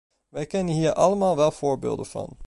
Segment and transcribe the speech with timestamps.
[0.29, 2.37] We kennen hier allemaal wel voorbeelden van.